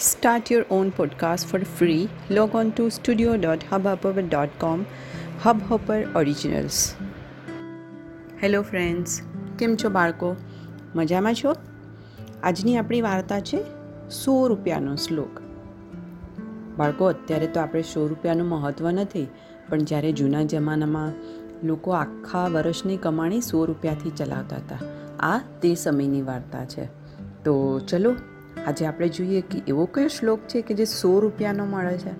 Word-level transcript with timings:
Start 0.00 0.50
your 0.50 0.64
own 0.70 0.90
podcast 0.92 1.44
for 1.44 1.58
free. 1.78 2.08
Log 2.30 2.54
on 2.54 2.72
to 2.72 2.84
studio.hubhopper.com. 2.90 4.86
Hubhopper 5.44 5.98
Originals. 6.14 6.78
Hello 8.42 8.62
friends 8.62 9.22
કેમ 9.58 9.76
છો 9.76 9.90
બાળકો 9.90 10.36
મજામાં 10.94 11.34
છો 11.34 11.52
આજની 12.42 12.76
આપણી 12.76 13.00
વાર્તા 13.00 13.40
છે 13.40 13.60
સો 14.10 14.48
રૂપિયાનો 14.48 14.96
શ્લોક 14.96 15.34
બાળકો, 16.76 17.04
અત્યારે 17.06 17.46
તો 17.46 17.60
આપણે 17.60 17.82
સો 17.82 18.08
રૂપિયાનું 18.08 18.46
મહત્ત્વ 18.46 18.90
નથી, 18.90 19.26
પણ 19.68 19.78
જ્યારે 19.78 20.12
જૂના 20.12 20.42
જમાનામાં 20.42 21.12
લોકો 21.64 21.90
આખા 21.90 22.48
વર્ષની 22.48 22.96
કમાણી 22.96 23.40
સો 23.40 23.66
રૂપિયાથી 23.66 24.10
ચલાવતા 24.10 24.56
હતા 24.56 24.82
આ 25.18 25.38
તે 25.62 25.74
સમયની 25.74 26.22
વાર્તા 26.22 26.64
છે 26.64 26.84
તો 27.44 27.78
ચલો 27.78 28.14
આજે 28.66 28.86
આપણે 28.86 29.08
જોઈએ 29.08 29.40
કે 29.40 29.62
એવો 29.68 29.84
કયો 29.86 30.08
શ્લોક 30.08 30.40
છે 30.48 30.62
કે 30.62 30.74
જે 30.74 30.84
સો 30.84 31.20
રૂપિયાનો 31.20 31.64
મળે 31.66 31.98
છે. 31.98 32.12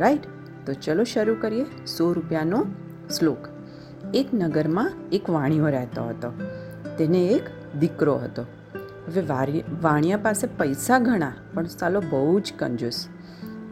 રાઈટ 0.00 0.26
તો 0.66 0.72
ચલો 0.74 1.04
શરૂ 1.04 1.36
કરીએ 1.40 1.86
સો 1.86 2.12
રૂપિયાનો 2.12 2.60
શ્લોક. 3.18 3.48
એક 4.14 4.34
નગરમાં 4.34 4.92
એક 5.12 5.30
વાણિયો 5.30 5.66
રહેતો 5.66 6.04
હતો. 6.04 6.32
તેને 6.98 7.26
એક 7.26 7.42
દીકરો 7.80 8.16
હતો. 8.16 8.46
હવે 9.08 9.24
વાણિયા 9.82 10.16
પાસે 10.16 10.46
પૈસા 10.46 10.98
ઘણા, 10.98 11.32
પણ 11.54 11.66
સાલો 11.66 12.00
બહુ 12.00 12.40
જ 12.40 12.52
કંજૂસ. 12.58 13.08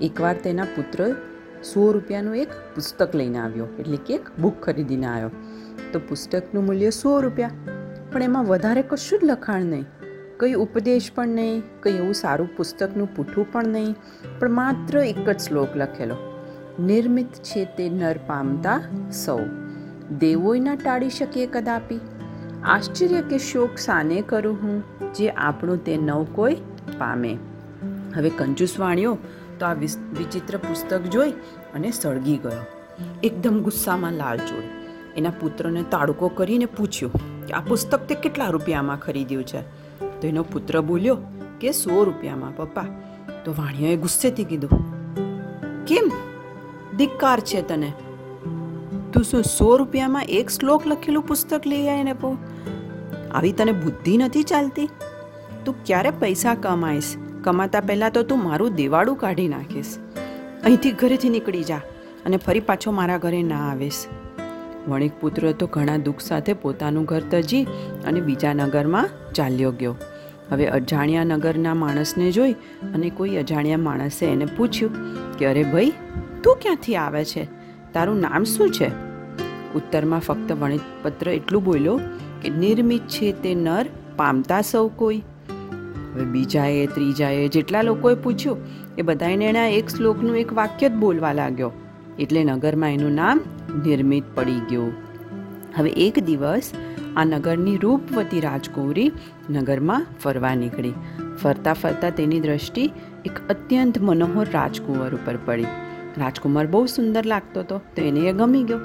એકવાર 0.00 0.34
તેના 0.44 0.64
પુત્ર 0.64 1.14
સો 1.62 1.92
રૂપિયાનું 1.92 2.36
એક 2.36 2.48
પુસ્તક 2.74 3.14
લઈને 3.14 3.38
આવ્યો, 3.38 3.66
એટલે 3.78 3.98
કે 4.06 4.14
એક 4.14 4.30
બુક 4.40 4.60
ખરીદીને 4.62 5.06
આવ્યો. 5.06 5.30
તો 5.92 5.98
પુસ્તકનું 6.08 6.64
મૂલ્ય 6.64 6.90
સો 6.90 7.20
રૂપિયા, 7.20 7.50
પણ 8.12 8.22
એમાં 8.22 8.44
વધારે 8.44 8.82
કશું 8.82 9.18
જ 9.18 9.24
લખાણ 9.24 9.62
નહીં. 9.64 9.86
કંઈ 10.42 10.52
ઉપદેશ 10.52 11.10
પણ 11.14 11.28
નહીં, 11.28 11.62
કંઈ 11.80 11.92
એવું 11.92 12.14
સારું 12.14 12.56
પુસ્તકનું 12.56 13.16
પૂઠું 13.16 13.52
પણ 13.52 13.66
નહીં, 13.66 13.94
પણ 14.38 14.50
માત્ર 14.50 14.98
એક 14.98 15.30
જ 15.30 15.40
શ્લોક 15.40 15.76
લખેલો. 15.76 16.16
નિર્મિત 16.80 17.26
છે 17.26 17.64
તે 17.64 17.90
નર 17.90 18.18
પામતા 18.26 18.80
સૌ. 19.24 19.38
દેવોય 20.18 20.60
ના 20.60 20.74
ટાળી 20.74 21.10
શકીએ 21.10 21.46
કદાપી. 21.46 22.00
આશ્ચર્ય 22.64 23.20
કે 23.20 23.38
શોક 23.38 23.78
સાને 23.78 24.20
કરું 24.20 24.56
હું 24.62 24.82
જે 25.14 25.28
આપણું 25.30 25.84
તે 25.84 25.96
નવ 25.96 26.26
કોઈ 26.32 26.56
પામે. 26.98 27.38
હવે 28.16 28.30
કંજૂસ 28.30 28.80
વાણ્યો 28.80 29.18
તો 29.58 29.66
આ 29.66 29.72
વિચિત્ર 30.18 30.56
પુસ્તક 30.56 31.02
જોઈ 31.02 31.30
અને 31.74 31.90
સળગી 31.90 32.36
ગયો. 32.36 32.64
એકદમ 33.22 33.62
ગુસ્સામાં 33.62 34.12
લાલચોળ 34.12 34.62
એના 35.16 35.30
પુત્રને 35.40 35.84
તાડુકો 35.90 36.28
કરીને 36.28 36.64
પૂછ્યું 36.64 37.46
કે, 37.46 37.54
આ 37.54 37.60
પુસ્તક 37.60 38.06
તે 38.06 38.14
કેટલા 38.14 38.48
રૂપિયામાં 38.48 38.96
ખરીદ્યું 38.96 39.44
છે? 39.44 39.81
તો 40.22 40.28
એનો 40.28 40.42
પુત્ર 40.42 40.80
બોલ્યો, 40.80 41.18
કે 41.60 41.72
સો 41.72 42.04
રૂપિયામાં, 42.04 42.56
પપ્પા? 42.56 42.84
તો 43.44 43.52
વાણિયાએ 43.52 43.96
ગુસ્સેથી 43.96 44.44
કીધું, 44.44 44.82
કેમ? 45.84 46.10
ધિક્કાર 46.96 47.40
છે 47.40 47.62
તને. 47.62 47.92
તું 49.12 49.24
શું 49.24 49.42
સો 49.42 49.76
રૂપિયામાં 49.76 50.24
એક 50.24 50.50
શ્લોક 50.50 50.86
લખેલું 50.86 51.22
પુસ્તક 51.22 51.66
લઈ 51.66 51.88
આવીને 51.88 52.12
પો. 52.12 52.36
આવી 53.32 53.52
તને 53.52 53.72
બુદ્ધિ 53.72 54.16
નથી 54.16 54.42
ચાલતી? 54.42 54.88
તું 55.64 55.84
ક્યારે 55.84 56.10
પૈસા 56.10 56.54
કમાઈશ? 56.54 57.16
કમાતા 57.44 57.80
પહેલાં 57.80 58.10
તો 58.10 58.22
તું 58.22 58.44
મારું 58.44 58.74
દેવાળું 58.74 59.16
કાઢી 59.16 59.48
નાખીશ. 59.48 59.98
અહીંથી 60.64 60.90
ઘરેથી 60.90 61.28
નીકળી 61.28 61.64
જા 61.64 61.76
અને 62.26 62.36
ફરી 62.36 62.60
પાછો 62.60 62.90
મારા 62.90 63.18
ઘરે 63.18 63.42
ના 63.42 63.70
આવીશ. 63.70 64.06
વણિક 64.88 65.20
પુત્ર 65.20 65.52
તો 65.52 65.66
ઘણા 65.66 65.96
દુઃખ 65.96 66.20
સાથે 66.20 66.52
પોતાનું 66.52 67.04
ઘર 67.04 67.22
તજી 67.30 67.64
અને 68.04 68.20
બીજા 68.20 68.52
નગરમાં 68.52 69.08
ચાલ્યો 69.34 69.72
ગયો. 69.72 69.96
હવે 70.52 70.66
અજાણ્યા 70.66 71.24
નગરના 71.24 71.74
માણસને 71.74 72.32
જોઈ 72.32 72.52
અને 72.94 73.10
કોઈ 73.10 73.36
અજાણ્યા 73.36 73.78
માણસે 73.78 74.26
એને 74.26 74.44
પૂછ્યું 74.44 74.92
કે, 75.38 75.46
અરે 75.46 75.62
ભાઈ, 75.62 75.92
તું 76.44 76.56
ક્યાંથી 76.62 76.96
આવે 76.96 77.24
છે? 77.24 77.48
તારું 77.92 78.20
નામ 78.20 78.44
શું 78.44 78.70
છે? 78.70 78.88
ઉત્તરમાં 79.74 80.20
ફક્ત 80.20 80.52
વણિતપત્ર 80.52 81.28
એટલું 81.28 81.64
બોલ્યો 81.64 82.00
કે, 82.42 82.48
નિર્મિત 82.48 83.02
છે 83.02 83.32
તે 83.32 83.54
નર, 83.54 83.86
પામતા 84.16 84.60
સૌ 84.60 84.88
કોઈ. 84.88 85.22
હવે 86.14 86.24
બીજાએ, 86.24 86.86
ત્રીજાએ 86.86 87.48
જેટલા 87.48 87.82
લોકોએ 87.82 88.14
પૂછ્યું, 88.14 88.58
એ 88.98 89.02
બધાને 89.02 89.48
એના 89.48 89.68
એક 89.68 89.88
શ્લોકનું 89.88 90.36
એક 90.36 90.52
વાક્ય 90.52 90.88
જ 90.88 90.92
બોલવા 90.92 91.32
લાગ્યો. 91.32 91.72
એટલે 92.18 92.44
નગરમાં 92.44 92.92
એનું 92.92 93.12
નામ 93.12 93.40
નિર્મિત 93.84 94.24
પડી 94.34 94.60
ગયું. 94.70 94.92
હવે 95.76 95.90
એક 95.90 96.18
દિવસ 96.18 96.70
આ 97.16 97.24
નગરની 97.24 97.76
રૂપવતી 97.76 98.40
રાજકુંવરી 98.40 99.12
નગરમાં 99.52 100.06
ફરવા 100.20 100.54
નીકળી. 100.54 100.94
ફરતા 101.42 101.72
ફરતા 101.72 102.10
તેની 102.10 102.40
દ્રષ્ટિ 102.40 102.90
એક 103.24 103.48
અત્યંત 103.50 104.00
મનોહર 104.00 104.46
રાજકુંવર 104.52 105.14
ઉપર 105.14 105.38
પડી. 105.44 105.64
રાજકુમાર 106.18 106.66
બહુ 106.66 106.86
સુંદર 106.86 107.26
લાગતો 107.26 107.60
હતો, 107.60 107.80
તો 107.96 108.02
એને 108.02 108.20
એ 108.20 108.32
ગમી 108.32 108.62
ગયો. 108.62 108.78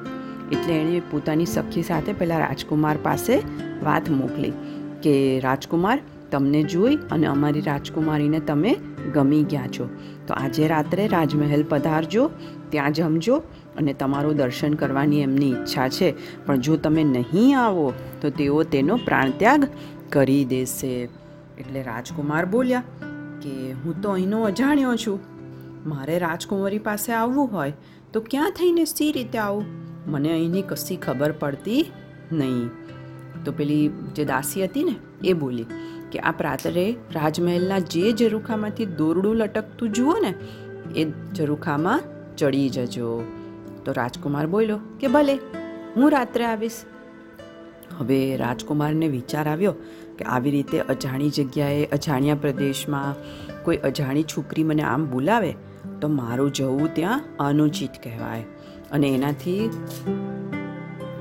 એટલે 0.51 0.73
એણે 0.73 1.01
પોતાની 1.11 1.45
સખી 1.45 1.83
સાથે 1.83 2.13
પહેલાં 2.13 2.39
રાજકુમાર 2.39 2.97
પાસે 3.03 3.41
વાત 3.83 4.09
મોકલી 4.09 4.51
કે, 5.03 5.39
રાજકુમાર, 5.39 6.01
તમને 6.31 6.63
જોઈ 6.63 6.95
અને 6.95 7.27
અમારી 7.27 7.61
રાજકુમારીને 7.61 8.39
તમે 8.39 8.75
ગમી 9.13 9.43
ગયા 9.43 9.67
છો. 9.67 9.89
તો 10.27 10.33
આજે 10.33 10.67
રાત્રે 10.67 11.07
રાજમહેલ 11.07 11.65
પધારજો, 11.69 12.31
ત્યાં 12.69 12.93
જમજો 12.93 13.35
અને 13.77 13.93
તમારું 13.93 14.35
દર્શન 14.35 14.73
કરવાની 14.73 15.21
એમની 15.21 15.51
ઈચ્છા 15.51 15.87
છે. 15.89 16.13
પણ 16.45 16.59
જો 16.59 16.75
તમે 16.77 17.03
નહીં 17.03 17.59
આવો, 17.59 17.93
તો 18.21 18.29
તેઓ 18.29 18.63
તેનો 18.63 18.95
પ્રાણત્યાગ 19.05 19.67
કરી 20.09 20.45
દેશે. 20.45 21.09
એટલે 21.57 21.83
રાજકુમાર 21.83 22.45
બોલ્યા 22.45 22.83
કે, 23.41 23.71
હું 23.71 24.01
તો 24.01 24.11
અહીંનો 24.11 24.41
અજાણ્યો 24.41 24.95
છું. 24.95 25.19
મારે 25.85 26.19
રાજકુમારી 26.19 26.79
પાસે 26.79 27.13
આવવું 27.13 27.51
હોય 27.51 27.73
તો 28.13 28.21
ક્યાં 28.21 28.51
થઈને 28.51 28.85
સી 28.85 29.11
રીતે 29.11 29.37
આવું? 29.37 29.65
મને 30.07 30.29
અહીંની 30.29 30.61
કશી 30.61 30.95
ખબર 30.95 31.31
પડતી 31.31 31.85
નહીં. 32.31 32.69
તો 33.45 33.51
પેલી 33.51 33.87
જે 33.87 34.25
દાસી 34.25 34.63
હતી 34.63 34.83
ને, 34.83 34.95
એ 35.23 35.33
બોલી 35.33 35.65
કે, 36.11 36.19
આ 36.19 36.31
પ્રાતરે 36.31 36.95
રાજમહેલના 37.13 37.79
જે 37.79 38.11
ઝરૂખામાંથી 38.11 38.85
દોરડું 38.85 39.35
લટકતું 39.35 39.89
જુઓ 39.89 40.13
ને, 40.21 40.33
એ 40.99 41.11
ઝરૂખામાં 41.35 42.01
ચડી 42.37 42.69
જજો. 42.69 43.23
તો 43.85 43.91
રાજકુમાર 43.91 44.47
બોલ્યો 44.47 44.79
કે, 44.99 45.07
ભલે, 45.07 45.33
હું 45.95 46.11
રાત્રે 46.11 46.45
આવીશ. 46.45 46.71
હવે 47.97 48.37
રાજકુમારને 48.37 49.07
વિચાર 49.07 49.47
આવ્યો 49.47 49.71
કે 50.17 50.25
આવી 50.25 50.51
રીતે 50.51 50.79
અજાણી 50.79 51.29
જગ્યાએ, 51.29 51.85
અજાણ્યા 51.85 52.35
પ્રદેશમાં 52.35 53.15
કોઈ 53.63 53.77
અજાણી 53.77 54.23
છોકરી 54.23 54.63
મને 54.63 54.81
આમ 54.81 55.11
બોલાવે, 55.11 55.53
તો 56.01 56.07
મારું 56.07 56.53
જવું 56.53 56.93
ત્યાં 56.93 57.23
અનુચિત 57.39 57.89
કહેવાય. 58.03 58.43
અને 58.91 59.07
એનાથી 59.07 59.69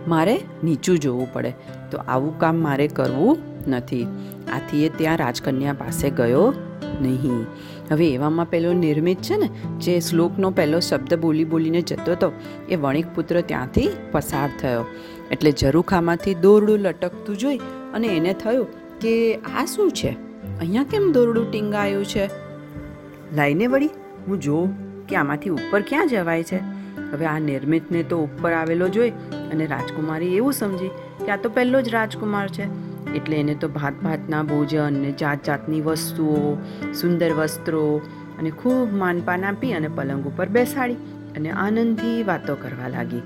મારે 0.08 0.40
નીચું 0.64 0.98
જોવું 0.98 1.32
પડે. 1.32 1.54
તો 1.90 1.98
આવું 1.98 2.38
કામ 2.38 2.56
મારે 2.56 2.88
કરવું 2.88 3.38
નથી. 3.68 4.06
આથી 4.52 4.86
એ 4.86 4.88
ત્યાં 4.88 5.16
રાજકન્યા 5.16 5.72
પાસે 5.72 6.10
ગયો 6.10 6.54
નહીં. 7.00 7.46
હવે 7.90 8.08
એવામાં 8.08 8.46
પેલો 8.46 8.72
નિર્મિત 8.72 9.22
છે 9.22 9.36
ને, 9.36 9.46
જે 9.78 10.00
શ્લોકનો 10.00 10.50
પહેલો 10.50 10.80
શબ્દ 10.80 11.14
બોલી 11.14 11.44
બોલીને 11.44 11.80
જતો 11.80 12.12
હતો, 12.12 12.32
એ 12.68 12.76
વણિક 12.76 13.06
પુત્ર 13.14 13.40
ત્યાંથી 13.40 13.88
પસાર 14.12 14.50
થયો. 14.60 14.84
એટલે 15.32 15.50
ઝરૂખામાંથી 15.50 16.34
દોરડું 16.34 16.78
લટકતું 16.78 17.36
જોઈ 17.36 17.56
અને 17.94 18.08
એને 18.08 18.32
થયું 18.32 18.66
કે 19.00 19.34
આ 19.34 19.64
શું 19.64 19.90
છે? 19.90 20.08
અહીંયા 20.60 20.84
કેમ 20.84 21.12
દોરડું 21.12 21.52
ટીંગાયું 21.52 22.04
છે? 22.04 22.30
લાઈને 23.34 23.66
વળી, 23.66 23.90
હું 24.28 24.40
જોઉં 24.40 24.74
કે 25.06 25.16
આમાંથી 25.16 25.50
ઉપર 25.50 25.80
ક્યાં 25.80 26.08
જવાય 26.08 26.42
છે? 26.42 26.56
હવે 27.12 27.26
આ 27.26 27.38
નિર્મિતને 27.38 28.02
તો 28.02 28.18
ઉપર 28.18 28.52
આવેલો 28.52 28.88
જોઈ 28.88 29.10
અને 29.52 29.66
રાજકુમારી 29.66 30.36
એવું 30.36 30.52
સમજી 30.52 30.88
કે 31.24 31.30
આ 31.30 31.36
તો 31.36 31.48
પહેલો 31.48 31.80
જ 31.80 31.88
રાજકુમાર 31.88 32.48
છે. 32.48 32.62
એટલે 33.14 33.36
એને 33.36 33.54
તો 33.54 33.68
ભાત 33.68 33.94
ભાતના 34.02 34.42
ભોજન 34.42 34.92
ને 34.92 35.12
જાત 35.12 35.46
જાતની 35.46 35.80
વસ્તુઓ, 35.80 36.58
સુંદર 37.00 37.32
વસ્ત્રો 37.32 38.00
અને 38.38 38.50
ખૂબ 38.50 38.92
માનપાન 38.92 39.44
આપી 39.44 39.72
અને 39.72 39.88
પલંગ 39.88 40.26
ઉપર 40.26 40.46
બેસાડી 40.46 40.94
અને 41.36 41.50
આનંદથી 41.50 42.22
વાતો 42.22 42.54
કરવા 42.54 42.88
લાગી 42.88 43.18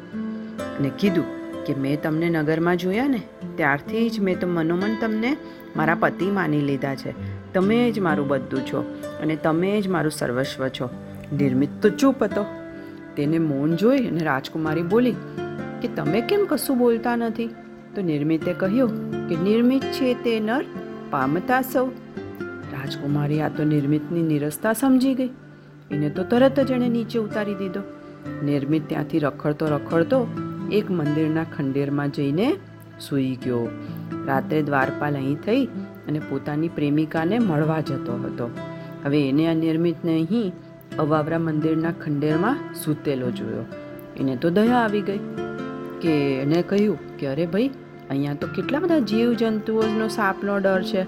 અને 0.79 0.91
કીધું 0.99 1.40
કે 1.67 1.75
મેં 1.75 2.03
તમને 2.03 2.29
નગરમાં 2.29 2.77
જોયા 2.77 3.09
ને, 3.09 3.23
ત્યારથી 3.57 4.11
જ 4.11 4.21
મેં 4.21 4.41
તો 4.41 4.47
મનોમન 4.47 4.97
તમને 5.01 5.37
મારા 5.77 5.95
પતિ 5.95 6.31
માની 6.31 6.61
લીધા 6.61 6.95
છે. 6.95 7.13
તમે 7.53 7.93
જ 7.93 7.99
મારું 7.99 8.29
બધું 8.29 8.61
છો 8.61 8.81
અને 9.23 9.37
તમે 9.37 9.81
જ 9.81 9.89
મારું 9.89 10.13
સર્વસ્વ 10.13 10.69
છો. 10.69 10.91
નિર્મિત 11.33 11.69
તો 11.83 11.89
ચૂપ 11.89 12.23
હતો. 12.23 12.45
તેને 13.17 13.39
મૌન 13.39 13.77
જોઈ 13.77 13.99
અને 13.99 14.21
રાજકુમારી 14.21 14.83
બોલી, 14.83 15.13
કે 15.83 15.89
તમે 15.89 16.21
કેમ 16.21 16.47
કશું 16.49 16.79
બોલતા 16.79 17.17
નથી? 17.17 17.47
તો 17.95 18.03
નિર્મિતે 18.03 18.53
કહ્યું, 18.53 19.11
કે 19.29 19.37
નિર્મિત 19.37 19.83
છે 19.83 20.15
તે 20.15 20.41
નર, 20.41 20.65
પામતા 21.11 21.61
સૌ. 21.61 21.87
રાજકુમારી 22.73 23.41
આ 23.41 23.49
તો 23.49 23.65
નિર્મિતની 23.65 24.23
નિરસતા 24.23 24.73
સમજી 24.73 25.15
ગઈ. 25.15 25.31
એને 25.91 26.11
તો 26.11 26.25
તરત 26.25 26.61
જ 26.61 26.71
એણે 26.71 26.89
નીચે 26.89 27.19
ઉતારી 27.19 27.55
દીધો. 27.55 27.81
નિર્મિત 28.45 28.89
ત્યાંથી 28.89 29.19
રખડતો 29.19 29.67
રખડતો 29.67 30.29
એક 30.79 30.91
મંદિરના 30.91 31.45
ખંડેરમાં 31.45 32.11
જઈને 32.11 32.47
સૂઈ 33.01 33.37
ગયો. 33.45 33.63
રાત્રે 34.27 34.63
દ્વારપાલ 34.63 35.15
અહીં 35.15 35.39
થઈ 35.47 35.65
અને 36.09 36.21
પોતાની 36.31 36.69
પ્રેમિકાને 36.69 37.37
મળવા 37.39 37.81
જતો 37.81 38.17
હતો. 38.25 38.47
હવે 39.05 39.29
એને 39.29 39.45
આ 39.49 39.55
નિર્મિતને 39.55 40.15
અહીં 40.15 40.53
અવાવરા 40.99 41.39
મંદિરના 41.39 41.95
ખંડેરમાં 42.03 42.57
સૂતેલો 42.75 43.31
જોયો. 43.31 43.67
એને 44.21 44.37
તો 44.37 44.51
દયા 44.51 44.83
આવી 44.85 45.01
ગઈ 45.01 45.21
કે 46.03 46.15
એને 46.43 46.63
કહ્યું 46.63 46.99
કે 47.19 47.27
અરે 47.27 47.47
ભાઈ, 47.47 47.71
અહીંયા 48.11 48.35
તો 48.35 48.47
કેટલા 48.47 48.79
બધા 48.79 48.99
જીવ 48.99 49.33
જંતુઓનો 49.33 50.09
સાપનો 50.09 50.59
ડર 50.59 50.83
છે. 50.83 51.03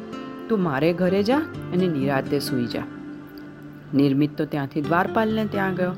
તું 0.48 0.62
મારે 0.62 0.92
ઘરે 0.92 1.22
જા 1.22 1.42
અને 1.72 1.86
નિરાતે 1.88 2.38
સૂઈ 2.38 2.66
જા. 2.66 2.86
નિર્મિત 3.94 4.32
તો 4.36 4.44
ત્યાંથી 4.44 4.80
દ્વારપાલને 4.80 5.44
ત્યાં 5.44 5.74
ગયો. 5.74 5.94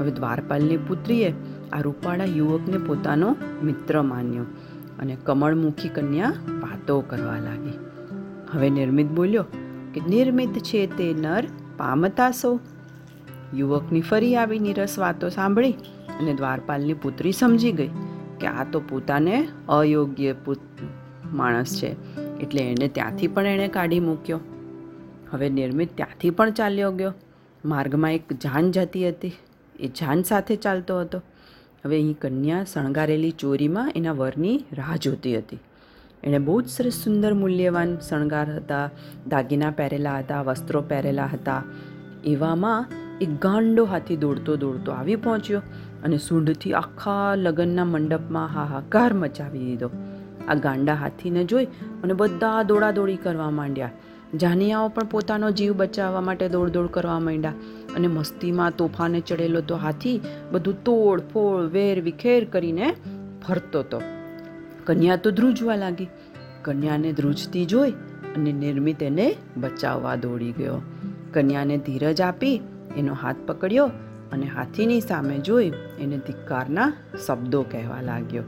હવે 0.00 0.10
દ્વારપાલની 0.10 0.76
પુત્રીએ 0.88 1.30
આ 1.72 1.80
રૂપાળા 1.80 2.24
યુવકને 2.24 2.78
પોતાનો 2.78 3.36
મિત્ર 3.64 4.02
માન્યો 4.02 4.46
અને 4.98 5.16
કમળમુખી 5.24 5.88
કન્યા 5.88 6.32
વાતો 6.48 7.00
કરવા 7.00 7.38
લાગી. 7.38 7.76
હવે 8.52 8.70
નિર્મિત 8.70 9.06
બોલ્યો 9.06 9.44
કે 9.94 10.00
નિર્મિત 10.08 10.58
છે 10.58 10.86
તે 10.86 11.14
નર 11.14 11.44
પામતા 11.76 12.30
સૌ. 12.30 12.58
યુવકની 13.54 14.00
ફરી 14.00 14.36
આવી 14.36 14.58
નીરસ 14.58 14.98
વાતો 14.98 15.28
સાંભળી 15.28 15.72
અને 16.20 16.34
દ્વારપાલની 16.34 16.94
પુત્રી 16.94 17.32
સમજી 17.32 17.72
ગઈ 17.72 17.90
કે 18.40 18.46
આ 18.46 18.64
તો 18.72 18.80
પોતાને 18.80 19.48
અયોગ્ય 19.68 20.34
માણસ 21.32 21.80
છે, 21.80 21.90
એટલે 22.38 22.62
એને 22.62 22.88
ત્યાંથી 22.88 23.28
પણ 23.28 23.46
એણે 23.46 23.68
કાઢી 23.68 24.00
મૂક્યો. 24.00 24.40
હવે 25.30 25.48
નિર્મિત 25.48 25.96
ત્યાંથી 25.96 26.30
પણ 26.30 26.50
ચાલ્યો 26.50 26.92
ગયો. 26.92 27.14
માર્ગમાં 27.64 28.14
એક 28.14 28.32
જાન 28.32 28.70
જતી 28.70 29.08
હતી. 29.08 29.32
એ 29.80 29.88
જાન 29.88 30.22
સાથે 30.22 30.56
ચાલતો 30.56 31.00
હતો. 31.00 31.22
હવે 31.86 31.96
અહીં 31.96 32.18
કન્યા 32.20 32.64
શણગારેલી 32.64 33.30
ચોરીમાં 33.30 33.92
એના 33.96 34.12
વરની 34.12 34.58
રાહ 34.72 34.96
જોતી 34.96 35.38
હતી. 35.38 35.58
એણે 36.24 36.38
બહુ 36.38 36.60
જ 36.60 36.68
સરસ 36.68 36.92
સુંદર 36.92 37.34
મૂલ્યવાન 37.34 37.98
શણગાર 37.98 38.54
હતા, 38.54 38.90
દાગીના 39.28 39.70
પહેરેલા 39.70 40.18
હતા, 40.18 40.42
વસ્ત્રો 40.42 40.82
પહેરેલા 40.82 41.26
હતા. 41.26 41.62
એવામાં 42.24 42.86
એક 43.20 43.30
ગાંડો 43.40 43.84
હાથી 43.84 44.16
દોડતો 44.16 44.56
દોડતો 44.56 44.92
આવી 44.92 45.16
પહોંચ્યો 45.16 45.60
અને 46.04 46.18
સૂંઢથી 46.18 46.72
આખા 46.72 47.34
લગ્નના 47.34 47.84
મંડપમાં 47.84 48.48
હાહાકાર 48.48 49.14
મચાવી 49.14 49.58
દીધો. 49.58 49.90
આ 50.48 50.54
ગાંડા 50.54 50.94
હાથીને 50.94 51.44
જોઈ 51.44 51.64
અને 52.04 52.14
બધા 52.14 52.62
દોડાદોડી 52.62 53.16
કરવા 53.16 53.50
માંડ્યા. 53.50 53.90
જાનિયાઓ 54.40 54.88
પણ 54.88 55.04
પોતાનો 55.04 55.50
જીવ 55.50 55.76
બચાવવા 55.76 56.20
માટે 56.20 56.48
દોડ 56.48 56.70
દોડ 56.70 56.86
કરવા 56.86 57.20
માંડ્યા 57.20 57.52
અને 57.96 58.08
મસ્તીમાં 58.08 58.76
તોફાને 58.76 59.20
ચડેલો 59.20 59.60
તો 59.60 59.76
હાથી 59.76 60.20
બધું 60.52 60.84
તોડ, 60.84 61.20
ફોડ, 61.20 61.72
વેર, 61.72 62.00
વિખેર 62.00 62.44
કરીને 62.44 62.94
ફરતો 63.48 63.78
હતો 63.78 64.00
કન્યા 64.84 65.16
તો 65.16 65.30
ધ્રુજવા 65.30 65.76
લાગી. 65.76 66.08
કન્યાને 66.62 67.12
ધ્રુજતી 67.12 67.66
જોઈ 67.66 67.90
અને 68.36 68.52
નિર્મિત 68.52 69.02
એને 69.02 69.36
બચાવવા 69.56 70.14
દોડી 70.14 70.52
ગયો. 70.52 70.82
કન્યાને 71.32 71.78
ધીરજ 71.78 72.20
આપી 72.20 72.60
એનો 72.96 73.14
હાથ 73.14 73.36
પકડ્યો 73.46 73.86
અને 74.32 74.46
હાથીની 74.46 75.00
સામે 75.00 75.38
જોઈ 75.38 75.72
એને 76.00 76.16
ધિક્કારના 76.16 76.92
શબ્દો 77.26 77.62
કહેવા 77.62 78.00
લાગ્યો. 78.00 78.42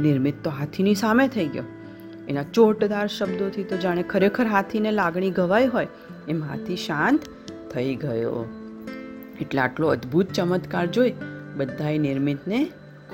નિર્મિત 0.00 0.34
તો 0.44 0.50
હાથીની 0.50 0.94
સામે 0.94 1.28
થઈ 1.28 1.46
ગયો. 1.46 1.62
એના 2.28 2.42
ચોટદાર 2.54 3.06
શબ્દોથી 3.06 3.64
તો 3.64 3.76
જાણે 3.76 4.02
ખરેખર 4.02 4.46
હાથીને 4.46 4.90
લાગણી 4.90 5.30
ગવાઈ 5.30 5.66
હોય, 5.66 5.88
એમ 6.28 6.44
હાથી 6.44 6.76
શાંત 6.76 7.20
થઈ 7.72 7.94
ગયો. 7.94 8.44
એટલે 9.40 9.60
આટલો 9.60 9.88
અદ્ભુત 9.88 10.32
ચમત્કાર 10.32 10.86
જોઈ 10.86 11.14
બધાએ 11.56 11.98
નિર્મિતને 11.98 12.60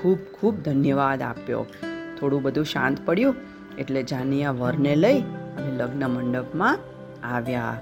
ખૂબ 0.03 0.19
ખૂબ 0.35 0.63
ધન્યવાદ 0.63 1.23
આપ્યો. 1.23 1.67
થોડું 2.21 2.43
બધું 2.43 2.65
શાંત 2.65 2.99
પડ્યું 3.05 3.35
એટલે 3.79 4.03
જાનિયા 4.03 4.51
વરને 4.51 4.97
લઈ 4.97 5.21
અને 5.57 5.71
લગ્ન 5.79 6.07
મંડપમાં 6.07 6.79
આવ્યા. 7.27 7.77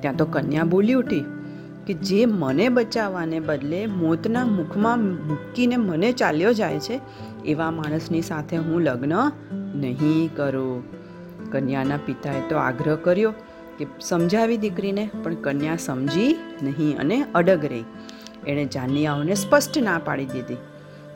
ત્યાં 0.00 0.16
તો 0.16 0.24
કન્યા 0.24 0.64
બોલી 0.64 0.92
ઉઠી 0.92 1.24
કે 1.86 1.94
જે 1.94 2.26
મને 2.26 2.66
બચાવવાને 2.68 3.40
બદલે 3.40 3.86
મોતના 3.86 4.44
મુખમાં 4.44 4.98
મૂકીને 5.28 5.76
મને 5.76 6.12
ચાલ્યો 6.12 6.52
જાય 6.52 6.78
છે, 6.78 7.00
એવા 7.44 7.70
માણસની 7.70 8.22
સાથે 8.22 8.56
હું 8.56 8.80
લગ્ન 8.80 9.14
નહીં 9.74 10.36
કરો. 10.36 10.82
કન્યાના 11.52 11.96
પિતાએ 11.96 12.40
તો 12.40 12.56
આગ્રહ 12.56 12.96
કર્યો 12.96 13.34
કે 13.78 13.86
સમજાવી 14.00 14.56
દીકરીને, 14.56 15.10
પણ 15.22 15.34
કન્યા 15.34 15.76
સમજી 15.76 16.36
નહીં 16.62 16.98
અને 16.98 17.24
અડગ 17.34 17.64
રહી. 17.64 17.84
એણે 18.46 18.64
જાનિયાઓને 18.64 19.34
સ્પષ્ટ 19.34 19.78
ના 19.78 20.00
પાડી 20.04 20.26
દીધી. 20.26 20.56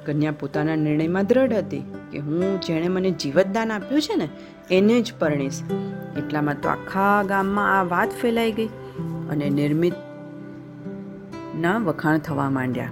કન્યા 0.06 0.32
પોતાના 0.32 0.76
નિર્ણયમાં 0.76 1.26
દ્રઢ 1.26 1.52
હતી 1.52 1.82
કે 2.12 2.19
હું 2.19 2.60
જેણે 2.60 2.88
મને 2.88 3.10
જીવતદાન 3.10 3.72
આપ્યું 3.72 4.00
છે 4.00 4.16
ને, 4.16 4.28
એને 4.70 5.00
જ 5.00 5.12
પરણીશ. 5.19 5.62
એટલામાં 6.16 6.60
તો 6.60 6.69
આખા 6.69 7.22
ગામમાં 7.22 7.81
આ 7.81 7.82
વાત 7.82 8.10
ફેલાઈ 8.22 8.52
ગઈ 8.52 8.66
અને 9.31 9.50
નિર્મિત 9.50 9.94
ના 11.60 11.78
વખાણ 11.78 12.19
થવા 12.19 12.50
માંડ્યા. 12.50 12.88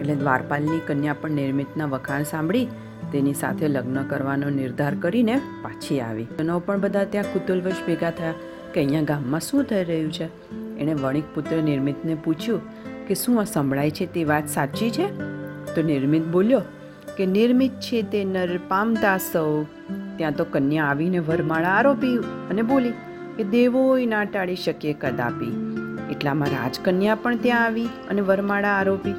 એટલે 0.00 0.14
દ્વારપાલની 0.14 0.80
કન્યા 0.86 1.12
પણ 1.12 1.30
નિર્મિતના 1.30 1.84
વખાણ 1.84 2.22
સાંભળી 2.22 2.68
તેની 3.12 3.34
સાથે 3.34 3.68
લગ્ન 3.68 4.02
કરવાનો 4.02 4.50
નિર્ધાર 4.50 4.94
કરીને 4.94 5.40
પાછી 5.62 6.00
આવી. 6.00 6.26
એનો 6.38 6.58
પણ 6.58 6.80
બધા 6.80 7.04
ત્યાં 7.04 7.24
કુતુલવશ 7.24 7.76
ભેગા 7.86 8.10
થયા 8.10 8.34
કે 8.74 8.80
અહીંયા 8.80 9.02
ગામમાં 9.02 9.40
શું 9.40 9.64
થઈ 9.64 9.84
રહ્યું 9.84 10.12
છે? 10.12 10.50
એણે 10.78 10.94
વણિક 10.94 11.24
પુત્ર 11.34 11.56
નિર્મિતને 11.56 12.14
પૂછ્યું 12.14 12.60
કે 13.06 13.14
શું 13.14 13.40
આ 13.40 13.44
સંભળાય 13.44 13.90
છે 13.90 14.06
તે 14.06 14.24
વાત 14.24 14.48
સાચી 14.48 14.90
છે? 14.90 15.06
તો 15.74 15.82
નિર્મિત 15.82 16.26
બોલ્યો 16.26 16.60
કે 17.16 17.26
નિર્મિત 17.26 17.72
છે 17.72 18.02
તે 18.02 18.24
નર 18.24 18.58
પામતા 18.68 19.18
સૌ. 19.18 19.62
ત્યાં 20.16 20.36
તો 20.36 20.44
કન્યા 20.44 20.84
આવીને 20.84 21.18
વરમાળા 21.18 21.68
આરોપી 21.68 22.16
અને 22.50 22.62
બોલી 22.62 22.90
કે 23.36 23.44
દેવોય 23.44 24.06
ના 24.06 24.24
ટાળી 24.24 24.56
શકીએ 24.56 24.92
કદાપી. 24.92 25.52
એટલામાં 26.10 26.48
રાજકન્યા 26.48 27.14
પણ 27.14 27.36
ત્યાં 27.36 27.64
આવી 27.64 27.86
અને 27.86 28.20
વરમાળા 28.20 28.68
આરોપી. 28.68 29.14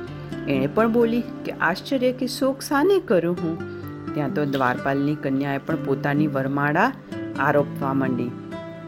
એણે 0.48 0.68
પણ 0.68 0.92
બોલી 0.92 1.24
કે 1.46 1.52
આશ્ચર્ય 1.52 2.12
કે 2.12 2.28
શોક 2.28 2.62
સાને 2.62 3.00
કરું 3.00 3.38
હું? 3.44 3.83
ત્યાં 4.14 4.34
તો 4.34 4.46
દ્વારપાલની 4.46 5.16
કન્યાએ 5.16 5.58
પણ 5.58 5.76
પોતાની 5.86 6.28
વરમાળા 6.28 6.92
આરોપવા 7.40 7.94
માંડી 7.94 8.32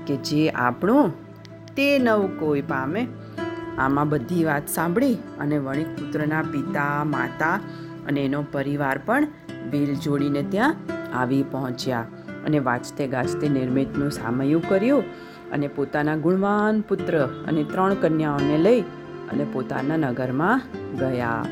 કે 0.08 0.16
જે 0.16 0.50
આપણું 0.50 1.14
તે 1.76 2.00
નવ 2.00 2.28
કોઈ 2.40 2.62
પામે. 2.62 3.08
આમાં 3.78 4.10
બધી 4.10 4.44
વાત 4.44 4.68
સાંભળી 4.68 5.16
અને 5.40 5.58
વણિક 5.58 5.88
પુત્રના 5.88 6.42
પિતા, 6.42 7.04
માતા 7.04 7.56
અને 8.08 8.26
એનો 8.26 8.46
પરિવાર 8.52 9.00
પણ 9.06 9.28
વેલ 9.72 9.96
જોડીને 9.96 10.44
ત્યાં 10.44 10.76
આવી 11.14 11.44
પહોંચ્યા 11.44 12.06
અને 12.46 12.60
વાંચતે 12.60 13.08
ગાજતે 13.08 13.50
નિર્મિતનું 13.50 14.12
સામયું 14.12 14.70
કર્યું 14.70 15.04
અને 15.52 15.68
પોતાના 15.68 16.16
ગુણવાન 16.16 16.82
પુત્ર 16.82 17.18
અને 17.48 17.64
ત્રણ 17.64 17.94
કન્યાઓને 17.94 18.58
લઈ 18.58 18.82
અને 19.32 19.46
પોતાના 19.54 19.98
નગરમાં 19.98 20.62
ગયા. 21.00 21.46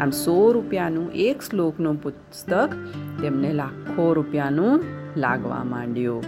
આમ 0.00 0.10
સો 0.10 0.52
રૂપિયાનું 0.52 1.10
એક 1.12 1.42
શ્લોકનું 1.42 2.02
પુસ્તક 2.02 2.70
તેમને 3.22 3.52
લાખો 3.52 4.12
રૂપિયાનું 4.12 4.84
લાગવા 5.16 5.64
માંડ્યું. 5.64 6.24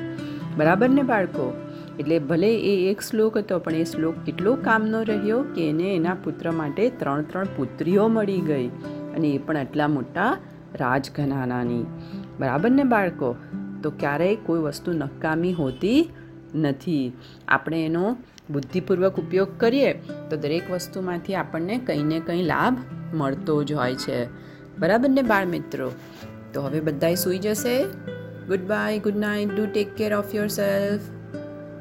બરાબર 0.56 0.88
ને 0.88 1.02
બાળકો? 1.02 1.56
એટલે 1.98 2.18
ભલે 2.18 2.56
એ 2.56 2.90
એક 2.90 3.00
શ્લોક 3.00 3.36
હતો, 3.36 3.58
પણ 3.58 3.74
એ 3.74 3.84
શ્લોક 3.84 4.14
કેટલો 4.14 4.54
કામનો 4.54 5.02
રહ્યો 5.02 5.42
કે 5.42 5.68
એને 5.68 5.96
એના 5.96 6.14
પુત્ર 6.14 6.50
માટે 6.50 6.90
ત્રણ 6.90 7.22
ત્રણ 7.22 7.44
પુત્રીઓ 7.56 8.08
મળી 8.08 8.40
ગઈ 8.40 8.68
અને 9.16 9.28
એ 9.28 9.38
પણ 9.38 9.56
આટલા 9.56 9.88
મોટા 9.88 10.36
રાજઘનાનાની. 10.74 11.84
બરાબર 12.38 12.70
ને 12.70 12.84
બાળકો? 12.84 13.36
તો 13.82 13.90
ક્યારેય 13.90 14.36
કોઈ 14.36 14.60
વસ્તુ 14.60 14.92
નકામી 14.92 15.52
હોતી 15.52 16.08
નથી. 16.54 17.12
આપણે 17.48 17.86
એનો 17.86 18.16
બુદ્ધિપૂર્વક 18.50 19.16
ઉપયોગ 19.16 19.48
કરીએ 19.58 19.92
તો 20.30 20.36
દરેક 20.36 20.70
વસ્તુમાંથી 20.70 21.34
આપણને 21.34 21.78
કંઈ 21.78 22.02
ને 22.02 22.20
કંઈ 22.20 22.42
લાભ 22.42 22.76
મળતો 23.14 23.64
જ 23.64 23.72
હોય 23.72 23.94
છે. 23.94 24.26
બરાબર 24.78 25.10
ને 25.10 25.22
બાળ 25.22 25.46
મિત્રો 25.46 25.90
તો 26.52 26.62
હવે 26.62 26.80
બધાય 26.80 27.14
સૂઈ 27.14 27.38
જશે. 27.38 27.82
Good 28.48 28.60
bye 28.60 28.98
good 28.98 29.16
night 29.16 29.54
do 29.56 29.66
take 29.66 29.96
care 29.96 30.14
of 30.14 30.34
your 30.34 30.48
self 30.48 31.00